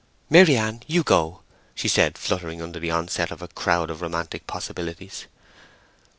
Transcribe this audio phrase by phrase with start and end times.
[0.31, 1.41] "Maryann, you go!"
[1.75, 5.27] said she, fluttering under the onset of a crowd of romantic possibilities.